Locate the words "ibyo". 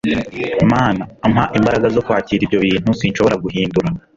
2.43-2.59